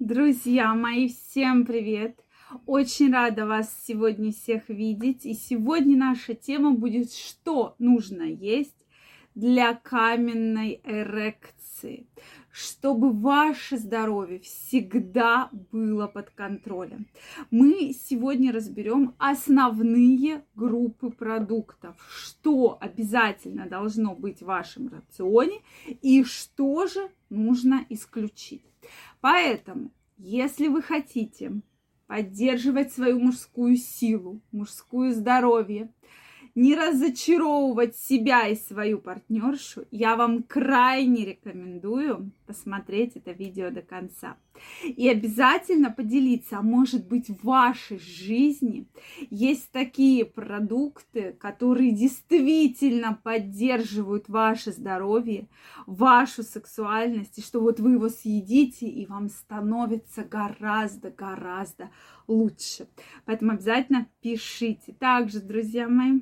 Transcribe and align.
Друзья 0.00 0.72
мои, 0.74 1.08
всем 1.08 1.66
привет! 1.66 2.24
Очень 2.64 3.12
рада 3.12 3.44
вас 3.44 3.70
сегодня 3.86 4.32
всех 4.32 4.70
видеть. 4.70 5.26
И 5.26 5.34
сегодня 5.34 5.94
наша 5.94 6.32
тема 6.32 6.70
будет, 6.70 7.12
что 7.12 7.74
нужно 7.78 8.22
есть 8.22 8.86
для 9.34 9.74
каменной 9.74 10.80
эрекции, 10.84 12.06
чтобы 12.50 13.12
ваше 13.12 13.76
здоровье 13.76 14.40
всегда 14.40 15.50
было 15.70 16.06
под 16.06 16.30
контролем. 16.30 17.06
Мы 17.50 17.92
сегодня 17.92 18.54
разберем 18.54 19.14
основные 19.18 20.46
группы 20.54 21.10
продуктов, 21.10 21.94
что 22.08 22.78
обязательно 22.80 23.66
должно 23.66 24.14
быть 24.14 24.40
в 24.40 24.46
вашем 24.46 24.88
рационе 24.88 25.60
и 26.00 26.24
что 26.24 26.86
же 26.86 27.10
нужно 27.28 27.84
исключить. 27.90 28.69
Поэтому, 29.20 29.92
если 30.16 30.68
вы 30.68 30.82
хотите 30.82 31.60
поддерживать 32.06 32.92
свою 32.92 33.20
мужскую 33.20 33.76
силу, 33.76 34.40
мужское 34.52 35.12
здоровье, 35.12 35.92
не 36.54 36.74
разочаровывать 36.74 37.96
себя 37.96 38.48
и 38.48 38.56
свою 38.56 38.98
партнершу, 38.98 39.86
я 39.90 40.16
вам 40.16 40.42
крайне 40.42 41.24
рекомендую 41.24 42.32
посмотреть 42.46 43.16
это 43.16 43.30
видео 43.32 43.70
до 43.70 43.82
конца. 43.82 44.36
И 44.84 45.08
обязательно 45.08 45.90
поделиться, 45.90 46.58
а 46.58 46.62
может 46.62 47.08
быть 47.08 47.28
в 47.28 47.44
вашей 47.44 47.98
жизни 47.98 48.88
есть 49.30 49.70
такие 49.72 50.24
продукты, 50.24 51.32
которые 51.38 51.92
действительно 51.92 53.18
поддерживают 53.22 54.28
ваше 54.28 54.72
здоровье, 54.72 55.48
вашу 55.86 56.42
сексуальность, 56.42 57.38
и 57.38 57.42
что 57.42 57.60
вот 57.60 57.80
вы 57.80 57.92
его 57.92 58.08
съедите, 58.08 58.86
и 58.86 59.06
вам 59.06 59.28
становится 59.28 60.24
гораздо-гораздо 60.24 61.90
лучше. 62.26 62.88
Поэтому 63.24 63.52
обязательно 63.52 64.08
пишите. 64.20 64.92
Также, 64.92 65.40
друзья 65.40 65.88
мои, 65.88 66.20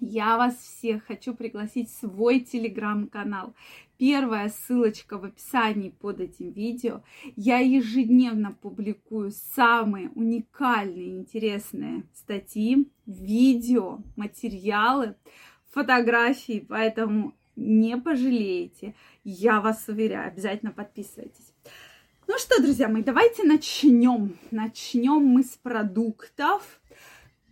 я 0.00 0.36
вас 0.36 0.56
всех 0.56 1.06
хочу 1.06 1.34
пригласить 1.34 1.90
в 1.90 1.98
свой 1.98 2.40
телеграм-канал. 2.40 3.54
Первая 3.98 4.50
ссылочка 4.50 5.16
в 5.18 5.24
описании 5.24 5.88
под 5.88 6.20
этим 6.20 6.50
видео. 6.50 7.02
Я 7.34 7.58
ежедневно 7.58 8.52
публикую 8.52 9.32
самые 9.32 10.10
уникальные, 10.10 11.16
интересные 11.16 12.04
статьи, 12.14 12.88
видео, 13.06 14.00
материалы, 14.16 15.14
фотографии, 15.70 16.64
поэтому 16.68 17.34
не 17.56 17.96
пожалеете. 17.96 18.94
Я 19.24 19.60
вас 19.60 19.88
уверяю, 19.88 20.28
обязательно 20.28 20.72
подписывайтесь. 20.72 21.54
Ну 22.28 22.38
что, 22.38 22.60
друзья 22.60 22.88
мои, 22.88 23.02
давайте 23.02 23.44
начнем. 23.44 24.36
Начнем 24.50 25.24
мы 25.24 25.42
с 25.42 25.56
продуктов 25.62 26.80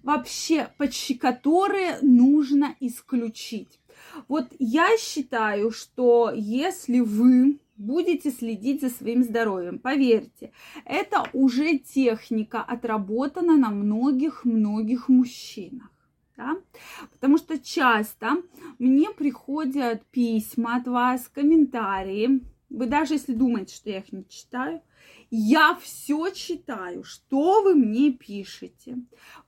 вообще, 0.04 0.68
почти 0.78 1.14
которые 1.14 1.98
нужно 2.02 2.76
исключить. 2.78 3.80
Вот 4.28 4.46
я 4.58 4.96
считаю, 4.98 5.70
что 5.70 6.30
если 6.34 7.00
вы 7.00 7.58
будете 7.76 8.30
следить 8.30 8.80
за 8.82 8.90
своим 8.90 9.24
здоровьем, 9.24 9.78
поверьте, 9.78 10.52
это 10.84 11.28
уже 11.32 11.78
техника 11.78 12.62
отработана 12.62 13.56
на 13.56 13.70
многих-многих 13.70 15.08
мужчинах. 15.08 15.90
Да? 16.36 16.56
Потому 17.12 17.38
что 17.38 17.58
часто 17.58 18.36
мне 18.78 19.10
приходят 19.10 20.04
письма 20.06 20.76
от 20.76 20.86
вас, 20.86 21.28
комментарии. 21.28 22.42
Вы 22.70 22.86
даже 22.86 23.14
если 23.14 23.34
думаете, 23.34 23.74
что 23.74 23.90
я 23.90 23.98
их 23.98 24.12
не 24.12 24.26
читаю, 24.28 24.82
я 25.30 25.74
все 25.80 26.30
читаю, 26.30 27.04
что 27.04 27.62
вы 27.62 27.74
мне 27.74 28.12
пишете. 28.12 28.98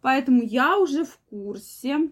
Поэтому 0.01 0.43
я 0.43 0.79
уже 0.79 1.05
в 1.05 1.19
курсе 1.31 2.11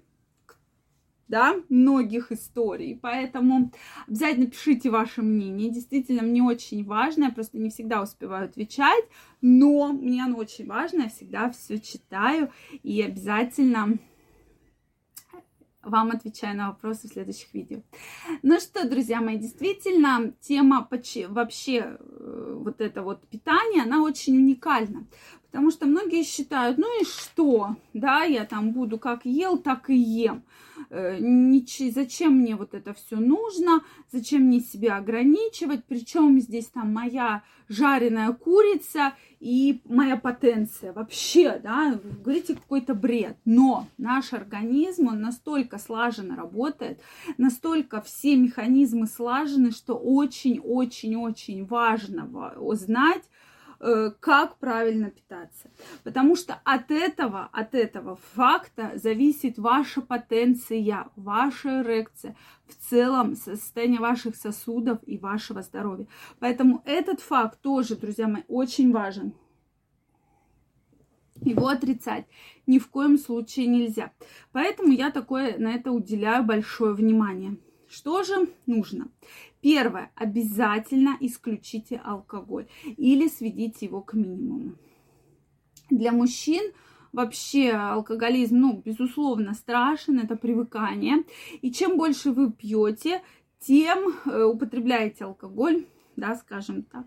да, 1.29 1.57
многих 1.69 2.33
историй. 2.33 2.99
Поэтому 3.01 3.73
обязательно 4.07 4.47
пишите 4.47 4.91
ваше 4.91 5.23
мнение. 5.23 5.71
Действительно, 5.71 6.23
мне 6.23 6.43
очень 6.43 6.85
важно. 6.85 7.25
Я 7.25 7.31
просто 7.31 7.59
не 7.59 7.71
всегда 7.71 8.03
успеваю 8.03 8.47
отвечать, 8.47 9.05
но 9.41 9.93
мне 9.93 10.25
оно 10.25 10.37
очень 10.37 10.67
важно. 10.67 11.03
Я 11.03 11.09
всегда 11.09 11.51
все 11.51 11.79
читаю 11.79 12.51
и 12.83 13.03
обязательно 13.03 13.99
вам 15.85 16.11
отвечаю 16.11 16.57
на 16.57 16.69
вопросы 16.69 17.09
в 17.09 17.13
следующих 17.13 17.53
видео. 17.55 17.83
Ну 18.43 18.59
что, 18.61 18.89
друзья 18.89 19.21
мои, 19.21 19.39
действительно, 19.39 20.33
тема 20.41 20.89
вообще 21.29 21.97
э, 21.99 22.57
вот 22.59 22.81
это 22.81 23.03
вот 23.03 23.27
питание, 23.29 23.83
она 23.83 24.03
очень 24.03 24.37
уникальна. 24.37 25.07
Потому 25.47 25.71
что 25.71 25.87
многие 25.87 26.25
считают, 26.25 26.79
ну 26.79 27.01
и 27.01 27.05
что, 27.05 27.77
да, 27.93 28.25
я 28.25 28.45
там 28.45 28.73
буду 28.73 28.99
как 28.99 29.25
ел, 29.25 29.57
так 29.57 29.89
и 29.89 29.95
ем. 29.95 30.43
Э, 30.97 31.19
зачем 31.93 32.35
мне 32.39 32.55
вот 32.55 32.73
это 32.73 32.95
все 32.95 33.17
нужно, 33.17 33.83
зачем 34.13 34.43
мне 34.43 34.61
себя 34.61 34.99
ограничивать, 34.99 35.85
причем 35.85 36.39
здесь 36.39 36.67
там 36.67 36.95
моя 36.95 37.43
жареная 37.69 38.33
курица 38.33 39.15
и 39.41 39.81
моя 39.87 40.17
потенция. 40.17 40.93
Вообще, 40.93 41.59
да, 41.59 41.99
говорите 42.23 42.55
какой-то 42.55 42.95
бред. 42.95 43.37
Но 43.45 43.89
наш 43.99 44.33
организм, 44.33 45.09
он 45.09 45.21
настолько 45.21 45.79
слаженно 45.79 46.37
работает, 46.37 47.01
настолько 47.39 48.01
все 48.01 48.37
механизмы 48.37 49.09
слажены, 49.09 49.73
что 49.73 49.95
очень-очень-очень 49.95 51.67
важно 51.67 52.31
знать, 52.75 53.25
Э, 53.25 53.29
как 54.21 54.59
правильно 54.59 55.11
питаться. 55.11 55.71
Потому 56.05 56.37
что 56.37 56.61
от 56.65 56.91
этого, 56.91 57.49
от 57.53 57.75
этого 57.75 58.17
факта 58.35 58.93
зависит 58.95 59.59
ваша 59.59 60.01
потенция, 60.01 61.09
ваша 61.17 61.83
эрекция, 61.83 62.37
в 62.67 62.75
целом 62.89 63.37
состояние 63.37 64.01
ваших 64.01 64.37
сосудов 64.37 64.99
и 65.07 65.19
вашего 65.19 65.63
здоровья. 65.63 66.07
Поэтому 66.39 66.83
этот 66.87 67.21
факт 67.21 67.61
тоже, 67.61 67.97
друзья 67.97 68.27
мои, 68.27 68.43
очень 68.49 68.91
важен. 68.93 69.35
Его 71.43 71.69
отрицать 71.69 72.27
ни 72.67 72.79
в 72.79 72.89
коем 72.89 73.19
случае 73.19 73.67
нельзя. 73.67 74.13
Поэтому 74.53 74.93
я 74.93 75.11
такое 75.11 75.59
на 75.59 75.75
это 75.75 75.93
уделяю 75.93 76.45
большое 76.45 76.95
внимание. 76.95 77.59
Что 77.95 78.25
же 78.25 78.49
нужно? 78.67 79.07
Первое. 79.61 80.11
Обязательно 80.17 81.17
исключите 81.21 82.01
алкоголь 82.05 82.67
или 82.97 83.29
сведите 83.29 83.87
его 83.87 84.01
к 84.01 84.15
минимуму. 84.15 84.75
Для 85.91 86.11
мужчин 86.11 86.73
вообще 87.13 87.71
алкоголизм, 87.71 88.57
ну, 88.57 88.83
безусловно, 88.85 89.55
страшен, 89.55 90.19
это 90.19 90.35
привыкание. 90.35 91.23
И 91.63 91.71
чем 91.71 91.97
больше 91.97 92.33
вы 92.33 92.53
пьете, 92.53 93.23
тем 93.61 94.13
э, 94.27 94.43
употребляете 94.43 95.27
алкоголь, 95.27 95.87
да, 96.17 96.35
скажем 96.35 96.83
так, 96.83 97.07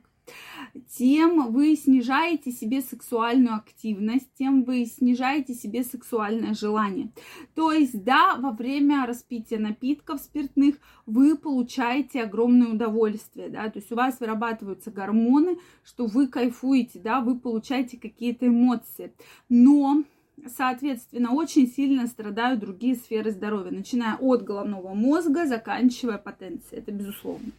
тем 0.97 1.51
вы 1.51 1.75
снижаете 1.75 2.51
себе 2.51 2.81
сексуальную 2.81 3.55
активность, 3.55 4.27
тем 4.37 4.63
вы 4.63 4.85
снижаете 4.85 5.53
себе 5.53 5.83
сексуальное 5.83 6.53
желание. 6.53 7.11
То 7.55 7.71
есть, 7.71 8.03
да, 8.03 8.35
во 8.35 8.51
время 8.51 9.05
распития 9.05 9.59
напитков 9.59 10.21
спиртных 10.21 10.75
вы 11.05 11.37
получаете 11.37 12.23
огромное 12.23 12.69
удовольствие, 12.69 13.49
да, 13.49 13.69
то 13.69 13.79
есть 13.79 13.91
у 13.91 13.95
вас 13.95 14.19
вырабатываются 14.19 14.91
гормоны, 14.91 15.57
что 15.83 16.05
вы 16.05 16.27
кайфуете, 16.27 16.99
да, 16.99 17.21
вы 17.21 17.39
получаете 17.39 17.97
какие-то 17.97 18.47
эмоции. 18.47 19.13
Но 19.49 20.03
соответственно, 20.45 21.33
очень 21.33 21.67
сильно 21.67 22.07
страдают 22.07 22.59
другие 22.59 22.95
сферы 22.95 23.31
здоровья, 23.31 23.71
начиная 23.71 24.17
от 24.17 24.43
головного 24.43 24.93
мозга, 24.93 25.45
заканчивая 25.45 26.17
потенцией. 26.17 26.81
Это 26.81 26.91
безусловно. 26.91 27.51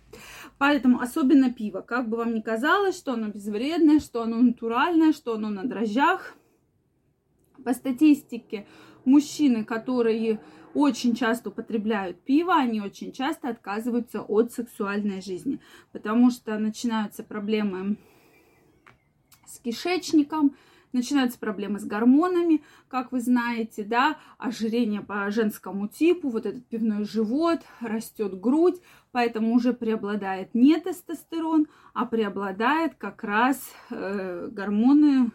Поэтому 0.59 1.00
особенно 1.00 1.53
пиво. 1.53 1.81
Как 1.81 2.09
бы 2.09 2.17
вам 2.17 2.34
ни 2.34 2.41
казалось, 2.41 2.97
что 2.97 3.12
оно 3.12 3.28
безвредное, 3.28 4.00
что 4.00 4.22
оно 4.22 4.41
натуральное, 4.41 5.12
что 5.12 5.35
оно 5.35 5.49
на 5.50 5.64
дрожжах. 5.64 6.35
По 7.64 7.75
статистике, 7.75 8.67
мужчины, 9.05 9.64
которые 9.64 10.41
очень 10.75 11.14
часто 11.14 11.49
употребляют 11.49 12.20
пиво, 12.20 12.55
они 12.55 12.81
очень 12.81 13.12
часто 13.12 13.49
отказываются 13.49 14.23
от 14.23 14.52
сексуальной 14.52 15.20
жизни, 15.20 15.58
потому 15.93 16.31
что 16.31 16.56
начинаются 16.58 17.25
проблемы 17.25 17.97
с 19.47 19.58
кишечником, 19.58 20.55
начинаются 20.93 21.38
проблемы 21.38 21.79
с 21.79 21.85
гормонами, 21.85 22.62
как 22.88 23.12
вы 23.12 23.20
знаете, 23.20 23.85
да, 23.85 24.19
ожирение 24.38 25.00
по 25.00 25.31
женскому 25.31 25.88
типу, 25.88 26.29
вот 26.29 26.46
этот 26.46 26.67
пивной 26.67 27.05
живот, 27.05 27.61
растет 27.81 28.38
грудь, 28.40 28.81
поэтому 29.12 29.55
уже 29.55 29.73
преобладает 29.73 30.55
не 30.55 30.79
тестостерон, 30.79 31.67
а 31.94 32.06
преобладает 32.06 32.94
как 32.94 33.25
раз 33.25 33.61
э, 33.90 34.49
гормоны 34.50 35.31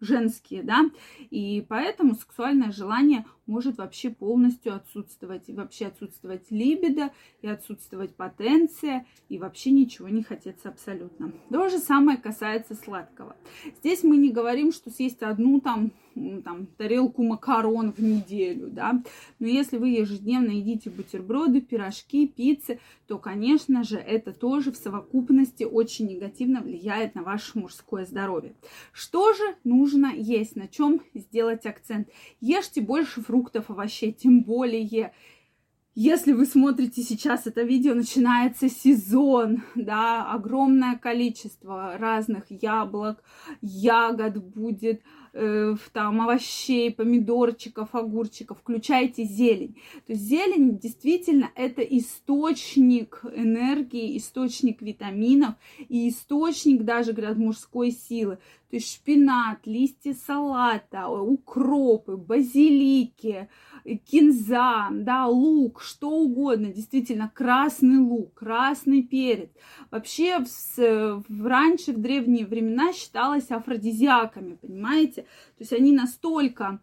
женские, 0.00 0.62
да, 0.62 0.90
и 1.30 1.64
поэтому 1.68 2.14
сексуальное 2.14 2.72
желание 2.72 3.24
может 3.46 3.78
вообще 3.78 4.10
полностью 4.10 4.74
отсутствовать, 4.74 5.48
и 5.48 5.52
вообще 5.52 5.86
отсутствовать 5.86 6.50
либидо, 6.50 7.10
и 7.40 7.48
отсутствовать 7.48 8.14
потенция, 8.14 9.06
и 9.28 9.38
вообще 9.38 9.70
ничего 9.70 10.08
не 10.08 10.22
хотеться 10.22 10.68
абсолютно. 10.68 11.32
То 11.50 11.68
же 11.68 11.78
самое 11.78 12.18
касается 12.18 12.74
сладкого. 12.74 13.36
Здесь 13.78 14.02
мы 14.02 14.16
не 14.16 14.30
говорим, 14.30 14.72
что 14.72 14.90
съесть 14.90 15.22
одну 15.22 15.60
там, 15.60 15.90
там 16.44 16.66
тарелку 16.76 17.22
макарон 17.22 17.92
в 17.92 17.98
неделю, 17.98 18.68
да, 18.68 19.02
но 19.38 19.46
если 19.46 19.78
вы 19.78 19.88
ежедневно 19.88 20.50
едите 20.50 20.90
бутерброды, 20.90 21.60
пирожки, 21.60 22.26
пиццы, 22.26 22.78
то, 23.06 23.18
конечно 23.18 23.84
же, 23.84 23.96
это 23.98 24.32
тоже 24.32 24.72
в 24.72 24.76
совокупности 24.76 25.64
очень 25.64 26.06
негативно 26.06 26.60
влияет 26.60 27.14
на 27.14 27.22
ваше 27.22 27.58
мужское 27.58 28.06
здоровье. 28.06 28.54
Что 28.92 29.32
же 29.34 29.56
нужно 29.64 30.12
есть? 30.14 30.56
На 30.56 30.68
чем 30.68 31.02
сделать 31.14 31.66
акцент? 31.66 32.08
Ешьте 32.40 32.80
больше 32.80 33.20
фруктов, 33.32 33.70
овощей, 33.70 34.12
тем 34.12 34.42
более. 34.42 35.12
Если 35.94 36.32
вы 36.32 36.44
смотрите 36.44 37.02
сейчас 37.02 37.46
это 37.46 37.62
видео, 37.62 37.94
начинается 37.94 38.68
сезон, 38.68 39.62
да, 39.74 40.30
огромное 40.30 40.96
количество 40.96 41.96
разных 41.98 42.44
яблок, 42.50 43.22
ягод 43.62 44.36
будет, 44.36 45.02
э, 45.32 45.76
там 45.92 46.20
овощей, 46.20 46.92
помидорчиков, 46.92 47.94
огурчиков, 47.94 48.58
включайте 48.58 49.24
зелень. 49.24 49.74
То 50.06 50.12
есть 50.12 50.22
зелень 50.22 50.78
действительно 50.78 51.50
это 51.54 51.82
источник 51.82 53.24
энергии, 53.34 54.16
источник 54.16 54.82
витаминов 54.82 55.54
и 55.88 56.08
источник 56.08 56.82
даже, 56.82 57.12
говорят, 57.12 57.36
мужской 57.36 57.90
силы. 57.90 58.38
То 58.72 58.76
есть 58.76 58.90
шпинат, 58.90 59.66
листья 59.66 60.14
салата, 60.14 61.06
укропы, 61.06 62.16
базилики, 62.16 63.50
кинза, 64.10 64.88
да, 64.90 65.26
лук, 65.26 65.82
что 65.82 66.08
угодно, 66.08 66.72
действительно, 66.72 67.30
красный 67.34 67.98
лук, 67.98 68.32
красный 68.32 69.02
перец. 69.02 69.50
Вообще 69.90 70.38
в, 70.38 71.24
в, 71.28 71.46
раньше, 71.46 71.92
в 71.92 72.00
древние 72.00 72.46
времена 72.46 72.94
считалось 72.94 73.50
афродизиаками, 73.50 74.54
понимаете? 74.54 75.21
То 75.22 75.60
есть 75.60 75.72
они 75.72 75.92
настолько 75.92 76.80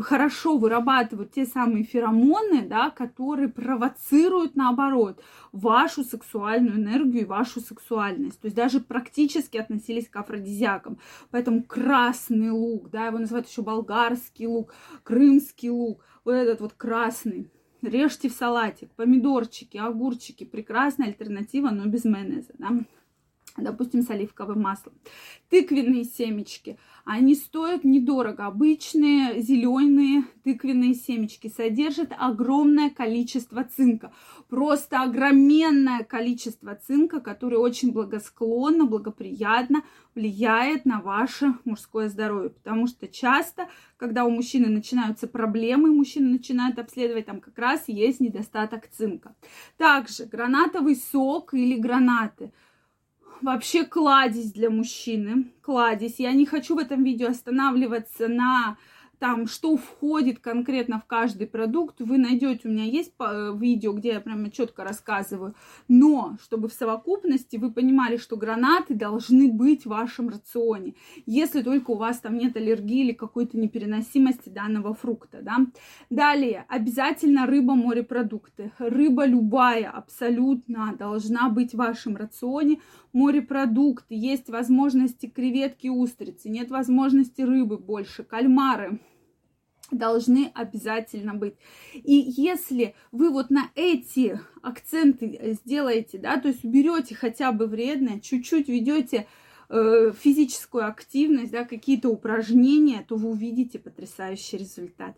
хорошо 0.00 0.58
вырабатывают 0.58 1.30
те 1.30 1.44
самые 1.44 1.84
феромоны, 1.84 2.62
да, 2.62 2.90
которые 2.90 3.48
провоцируют, 3.48 4.56
наоборот, 4.56 5.22
вашу 5.52 6.02
сексуальную 6.02 6.78
энергию 6.78 7.22
и 7.22 7.26
вашу 7.26 7.60
сексуальность. 7.60 8.40
То 8.40 8.46
есть 8.46 8.56
даже 8.56 8.80
практически 8.80 9.56
относились 9.56 10.08
к 10.08 10.16
афродизиакам. 10.16 10.98
Поэтому 11.30 11.62
красный 11.62 12.50
лук, 12.50 12.90
да, 12.90 13.06
его 13.06 13.18
называют 13.18 13.48
еще 13.48 13.62
болгарский 13.62 14.46
лук, 14.46 14.74
крымский 15.04 15.70
лук, 15.70 16.04
вот 16.24 16.32
этот 16.32 16.60
вот 16.60 16.72
красный. 16.72 17.48
Режьте 17.82 18.28
в 18.28 18.32
салатик, 18.32 18.90
помидорчики, 18.90 19.76
огурчики, 19.78 20.44
прекрасная 20.44 21.06
альтернатива, 21.06 21.70
но 21.70 21.86
без 21.86 22.04
майонеза, 22.04 22.52
да 22.58 22.70
допустим, 23.56 24.02
с 24.02 24.10
оливковым 24.10 24.62
маслом. 24.62 24.94
Тыквенные 25.48 26.04
семечки, 26.04 26.78
они 27.04 27.34
стоят 27.34 27.84
недорого. 27.84 28.46
Обычные 28.46 29.40
зеленые 29.40 30.24
тыквенные 30.44 30.94
семечки 30.94 31.48
содержат 31.48 32.12
огромное 32.16 32.90
количество 32.90 33.64
цинка. 33.64 34.12
Просто 34.48 35.02
огроменное 35.02 36.04
количество 36.04 36.74
цинка, 36.74 37.20
который 37.20 37.58
очень 37.58 37.92
благосклонно, 37.92 38.84
благоприятно 38.84 39.82
влияет 40.14 40.84
на 40.84 41.00
ваше 41.00 41.54
мужское 41.64 42.08
здоровье. 42.08 42.50
Потому 42.50 42.86
что 42.86 43.08
часто, 43.08 43.68
когда 43.96 44.24
у 44.24 44.30
мужчины 44.30 44.68
начинаются 44.68 45.26
проблемы, 45.26 45.92
мужчина 45.92 46.30
начинает 46.30 46.78
обследовать, 46.78 47.26
там 47.26 47.40
как 47.40 47.58
раз 47.58 47.84
есть 47.86 48.20
недостаток 48.20 48.88
цинка. 48.88 49.34
Также 49.76 50.24
гранатовый 50.24 50.96
сок 50.96 51.54
или 51.54 51.76
гранаты– 51.76 52.52
вообще 53.42 53.84
кладезь 53.84 54.52
для 54.52 54.70
мужчины. 54.70 55.46
Кладезь. 55.62 56.18
Я 56.18 56.32
не 56.32 56.46
хочу 56.46 56.76
в 56.76 56.78
этом 56.78 57.04
видео 57.04 57.28
останавливаться 57.28 58.28
на 58.28 58.76
там, 59.20 59.46
что 59.46 59.76
входит 59.76 60.38
конкретно 60.38 60.98
в 60.98 61.04
каждый 61.04 61.46
продукт, 61.46 62.00
вы 62.00 62.16
найдете, 62.16 62.66
у 62.66 62.70
меня 62.70 62.84
есть 62.84 63.12
э, 63.20 63.54
видео, 63.54 63.92
где 63.92 64.14
я 64.14 64.20
прямо 64.20 64.50
четко 64.50 64.82
рассказываю, 64.82 65.54
но 65.88 66.38
чтобы 66.42 66.68
в 66.68 66.72
совокупности 66.72 67.56
вы 67.56 67.70
понимали, 67.70 68.16
что 68.16 68.36
гранаты 68.36 68.94
должны 68.94 69.52
быть 69.52 69.84
в 69.84 69.90
вашем 69.90 70.30
рационе, 70.30 70.94
если 71.26 71.60
только 71.60 71.90
у 71.90 71.96
вас 71.96 72.18
там 72.20 72.38
нет 72.38 72.56
аллергии 72.56 73.04
или 73.04 73.12
какой-то 73.12 73.58
непереносимости 73.58 74.48
данного 74.48 74.94
фрукта, 74.94 75.40
да. 75.42 75.58
Далее, 76.08 76.64
обязательно 76.68 77.46
рыба, 77.46 77.74
морепродукты. 77.74 78.72
Рыба 78.78 79.26
любая, 79.26 79.90
абсолютно, 79.90 80.96
должна 80.98 81.50
быть 81.50 81.72
в 81.72 81.76
вашем 81.76 82.16
рационе. 82.16 82.80
Морепродукты, 83.12 84.14
есть 84.14 84.48
возможности 84.48 85.26
креветки, 85.26 85.88
устрицы, 85.88 86.48
нет 86.48 86.70
возможности 86.70 87.42
рыбы 87.42 87.76
больше, 87.76 88.24
кальмары 88.24 88.98
должны 89.90 90.50
обязательно 90.54 91.34
быть. 91.34 91.54
И 91.94 92.14
если 92.36 92.94
вы 93.12 93.30
вот 93.30 93.50
на 93.50 93.70
эти 93.74 94.40
акценты 94.62 95.58
сделаете, 95.62 96.18
да, 96.18 96.38
то 96.38 96.48
есть 96.48 96.64
уберете 96.64 97.14
хотя 97.14 97.52
бы 97.52 97.66
вредное, 97.66 98.20
чуть-чуть 98.20 98.68
ведете 98.68 99.26
э, 99.68 100.12
физическую 100.18 100.86
активность, 100.86 101.52
да, 101.52 101.64
какие-то 101.64 102.08
упражнения, 102.08 103.04
то 103.06 103.16
вы 103.16 103.30
увидите 103.30 103.78
потрясающий 103.78 104.58
результат. 104.58 105.16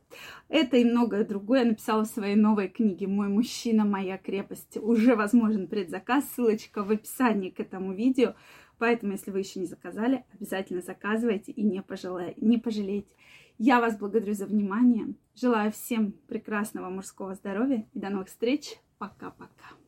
Это 0.48 0.76
и 0.76 0.84
многое 0.84 1.24
другое 1.24 1.60
я 1.60 1.66
написала 1.66 2.04
в 2.04 2.08
своей 2.08 2.36
новой 2.36 2.68
книге 2.68 3.06
«Мой 3.06 3.28
мужчина, 3.28 3.84
моя 3.84 4.18
крепость». 4.18 4.76
Уже 4.76 5.16
возможен 5.16 5.66
предзаказ, 5.66 6.24
ссылочка 6.34 6.84
в 6.84 6.90
описании 6.90 7.50
к 7.50 7.60
этому 7.60 7.92
видео. 7.92 8.34
Поэтому, 8.78 9.12
если 9.12 9.30
вы 9.30 9.40
еще 9.40 9.60
не 9.60 9.66
заказали, 9.66 10.24
обязательно 10.34 10.80
заказывайте 10.80 11.52
и 11.52 11.62
не, 11.62 11.82
пожале... 11.82 12.34
не 12.36 12.58
пожалеете. 12.58 13.14
Я 13.58 13.80
вас 13.80 13.98
благодарю 13.98 14.34
за 14.34 14.46
внимание. 14.46 15.14
Желаю 15.34 15.72
всем 15.72 16.12
прекрасного 16.28 16.90
мужского 16.90 17.34
здоровья 17.34 17.86
и 17.92 17.98
до 17.98 18.10
новых 18.10 18.28
встреч. 18.28 18.78
Пока-пока. 18.98 19.81